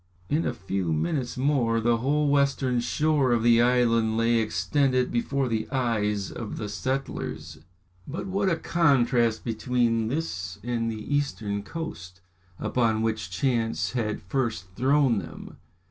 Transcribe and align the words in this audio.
In 0.29 0.47
a 0.47 0.53
few 0.55 0.91
minutes 0.91 1.37
more, 1.37 1.79
the 1.79 1.97
whole 1.97 2.27
western 2.29 2.79
shore 2.79 3.31
of 3.31 3.43
the 3.43 3.61
island 3.61 4.17
lay 4.17 4.37
extended 4.37 5.11
before 5.11 5.47
the 5.47 5.69
eyes 5.69 6.31
of 6.31 6.57
the 6.57 6.69
settlers. 6.69 7.59
But 8.07 8.25
what 8.25 8.49
a 8.49 8.55
contrast 8.55 9.43
between 9.43 10.07
this 10.07 10.57
and 10.63 10.91
the 10.91 11.15
eastern 11.15 11.61
coast, 11.61 12.19
upon 12.57 13.03
which 13.03 13.29
chance 13.29 13.91
had 13.91 14.23
first 14.23 14.73
thrown 14.75 15.19
them. 15.19 15.57